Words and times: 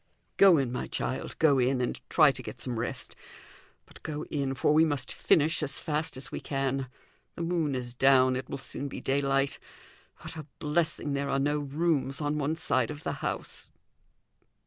"Go 0.37 0.57
in, 0.57 0.71
my 0.71 0.87
child, 0.87 1.37
go 1.37 1.59
in, 1.59 1.79
and 1.79 2.01
try 2.09 2.31
to 2.31 2.41
get 2.41 2.59
some 2.59 2.79
rest. 2.79 3.15
But 3.85 4.01
go 4.01 4.25
in, 4.31 4.55
for 4.55 4.73
we 4.73 4.83
must 4.83 5.13
finish 5.13 5.61
as 5.61 5.77
fast 5.77 6.17
as 6.17 6.31
we 6.31 6.39
can. 6.41 6.89
The 7.35 7.43
moon 7.43 7.75
is 7.75 7.93
down; 7.93 8.35
it 8.35 8.49
will 8.49 8.57
soon 8.57 8.87
be 8.87 8.99
daylight. 8.99 9.59
What 10.21 10.37
a 10.37 10.47
blessing 10.57 11.13
there 11.13 11.29
are 11.29 11.37
no 11.37 11.59
rooms 11.59 12.19
on 12.19 12.39
one 12.39 12.55
side 12.55 12.89
of 12.89 13.03
the 13.03 13.11
house. 13.21 13.69